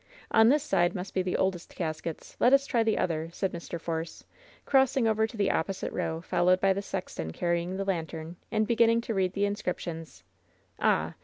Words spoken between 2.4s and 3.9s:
us try the other,^^ said Mr.